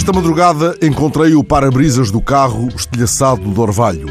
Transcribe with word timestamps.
Esta 0.00 0.14
madrugada 0.14 0.78
encontrei 0.80 1.34
o 1.34 1.44
para-brisas 1.44 2.10
do 2.10 2.22
carro 2.22 2.68
estilhaçado 2.74 3.42
de 3.42 3.60
orvalho, 3.60 4.08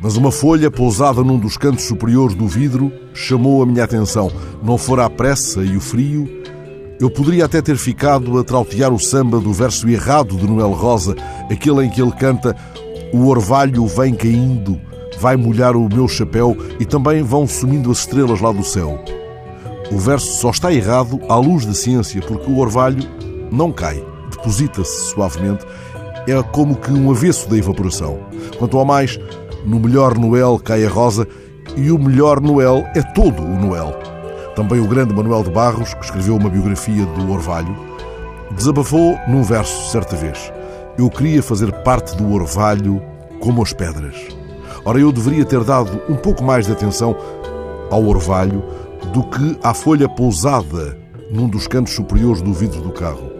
mas 0.00 0.16
uma 0.16 0.32
folha 0.32 0.70
pousada 0.70 1.22
num 1.22 1.38
dos 1.38 1.58
cantos 1.58 1.84
superiores 1.84 2.34
do 2.34 2.48
vidro 2.48 2.90
chamou 3.12 3.62
a 3.62 3.66
minha 3.66 3.84
atenção. 3.84 4.32
Não 4.62 4.78
fora 4.78 5.04
a 5.04 5.10
pressa 5.10 5.62
e 5.62 5.76
o 5.76 5.82
frio, 5.82 6.26
eu 6.98 7.10
poderia 7.10 7.44
até 7.44 7.60
ter 7.60 7.76
ficado 7.76 8.38
a 8.38 8.42
trautear 8.42 8.90
o 8.90 8.98
samba 8.98 9.38
do 9.38 9.52
verso 9.52 9.86
errado 9.86 10.34
de 10.34 10.46
Noel 10.46 10.72
Rosa, 10.72 11.14
aquele 11.52 11.84
em 11.84 11.90
que 11.90 12.00
ele 12.00 12.12
canta 12.12 12.56
O 13.12 13.26
orvalho 13.26 13.86
vem 13.86 14.14
caindo, 14.14 14.80
vai 15.20 15.36
molhar 15.36 15.76
o 15.76 15.94
meu 15.94 16.08
chapéu 16.08 16.56
e 16.80 16.86
também 16.86 17.22
vão 17.22 17.46
sumindo 17.46 17.90
as 17.90 17.98
estrelas 17.98 18.40
lá 18.40 18.50
do 18.50 18.64
céu. 18.64 18.98
O 19.92 19.98
verso 19.98 20.40
só 20.40 20.48
está 20.48 20.72
errado 20.72 21.20
à 21.28 21.36
luz 21.36 21.66
da 21.66 21.74
ciência, 21.74 22.22
porque 22.22 22.50
o 22.50 22.58
orvalho 22.58 23.06
não 23.52 23.70
cai 23.70 24.02
deposita-se 24.38 25.10
suavemente, 25.10 25.66
é 26.26 26.42
como 26.52 26.76
que 26.76 26.92
um 26.92 27.10
avesso 27.10 27.48
da 27.48 27.56
evaporação. 27.56 28.18
Quanto 28.58 28.78
ao 28.78 28.84
mais, 28.84 29.18
no 29.64 29.80
melhor 29.80 30.16
Noel 30.16 30.58
cai 30.62 30.84
a 30.84 30.88
rosa 30.88 31.26
e 31.76 31.90
o 31.90 31.98
melhor 31.98 32.40
Noel 32.40 32.86
é 32.94 33.02
todo 33.02 33.42
o 33.42 33.58
Noel. 33.60 33.98
Também 34.54 34.80
o 34.80 34.88
grande 34.88 35.14
Manuel 35.14 35.42
de 35.42 35.50
Barros, 35.50 35.94
que 35.94 36.04
escreveu 36.04 36.36
uma 36.36 36.50
biografia 36.50 37.04
do 37.04 37.32
Orvalho, 37.32 37.76
desabafou 38.52 39.18
num 39.28 39.42
verso 39.42 39.90
certa 39.90 40.16
vez: 40.16 40.52
Eu 40.98 41.08
queria 41.08 41.42
fazer 41.42 41.72
parte 41.82 42.16
do 42.16 42.32
Orvalho 42.32 43.00
como 43.40 43.62
as 43.62 43.72
pedras. 43.72 44.16
Ora, 44.84 44.98
eu 44.98 45.12
deveria 45.12 45.44
ter 45.44 45.62
dado 45.64 46.00
um 46.08 46.16
pouco 46.16 46.42
mais 46.42 46.66
de 46.66 46.72
atenção 46.72 47.16
ao 47.90 48.04
orvalho 48.04 48.62
do 49.12 49.22
que 49.22 49.58
à 49.62 49.72
folha 49.72 50.08
pousada 50.08 50.98
num 51.30 51.48
dos 51.48 51.66
cantos 51.66 51.94
superiores 51.94 52.42
do 52.42 52.52
vidro 52.52 52.80
do 52.80 52.90
carro. 52.90 53.37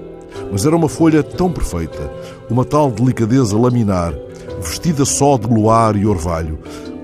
Mas 0.50 0.64
era 0.64 0.76
uma 0.76 0.88
folha 0.88 1.22
tão 1.22 1.50
perfeita, 1.50 2.10
uma 2.48 2.64
tal 2.64 2.90
delicadeza 2.90 3.58
laminar, 3.58 4.14
vestida 4.60 5.04
só 5.04 5.36
de 5.36 5.46
luar 5.46 5.96
e 5.96 6.06
orvalho, 6.06 6.58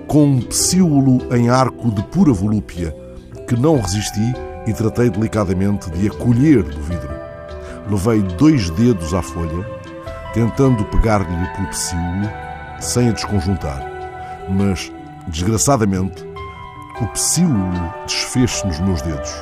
com 0.07 0.25
um 0.25 0.41
psíolo 0.41 1.19
em 1.35 1.49
arco 1.49 1.91
de 1.91 2.03
pura 2.05 2.33
volúpia, 2.33 2.95
que 3.49 3.57
não 3.57 3.81
resisti 3.81 4.35
e 4.67 4.73
tratei 4.73 5.11
delicadamente 5.11 5.91
de 5.91 6.09
acolher 6.09 6.63
do 6.63 6.81
vidro. 6.83 7.11
Levei 7.91 8.23
dois 8.37 8.71
dedos 8.71 9.13
à 9.13 9.21
folha, 9.21 9.67
tentando 10.33 10.85
pegar-lhe 10.87 11.27
pelo 11.55 11.69
psíolo, 11.69 12.31
sem 12.81 13.09
a 13.09 13.13
desconjuntar. 13.13 13.91
Mas, 14.49 14.91
desgraçadamente, 15.29 16.27
o 17.01 17.07
psíolo 17.09 17.93
desfez-se 18.07 18.67
nos 18.67 18.81
meus 18.81 19.03
dedos. 19.03 19.33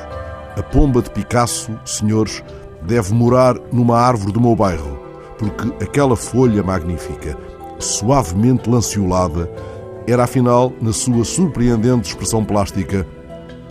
A 0.57 0.63
pomba 0.63 1.01
de 1.01 1.09
Picasso, 1.09 1.71
senhores, 1.85 2.43
deve 2.85 3.13
morar 3.13 3.55
numa 3.71 3.97
árvore 3.97 4.31
do 4.31 4.41
meu 4.41 4.55
bairro, 4.55 4.99
porque 5.37 5.83
aquela 5.83 6.15
folha 6.15 6.63
magnífica, 6.63 7.37
suavemente 7.79 8.69
lanceolada, 8.69 9.49
era 10.07 10.23
afinal, 10.23 10.73
na 10.81 10.91
sua 10.91 11.23
surpreendente 11.23 12.09
expressão 12.09 12.43
plástica, 12.43 13.07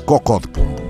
cocó 0.06 0.38
de 0.38 0.48
pombo. 0.48 0.81